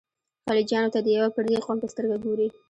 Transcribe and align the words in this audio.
خلجیانو 0.47 0.93
ته 0.93 0.99
د 1.03 1.07
یوه 1.17 1.29
پردي 1.35 1.57
قوم 1.65 1.77
په 1.81 1.87
سترګه 1.93 2.15
ګوري. 2.25 2.47